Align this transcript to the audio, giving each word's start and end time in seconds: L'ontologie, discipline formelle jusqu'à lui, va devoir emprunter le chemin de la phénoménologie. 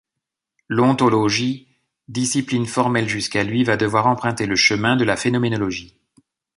L'ontologie, 0.67 1.77
discipline 2.07 2.65
formelle 2.65 3.07
jusqu'à 3.07 3.43
lui, 3.43 3.63
va 3.63 3.77
devoir 3.77 4.07
emprunter 4.07 4.47
le 4.47 4.55
chemin 4.55 4.95
de 4.95 5.03
la 5.03 5.15
phénoménologie. 5.15 5.95